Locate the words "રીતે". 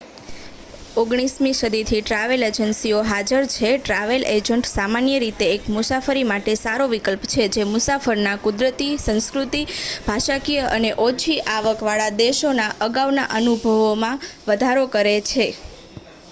5.19-5.45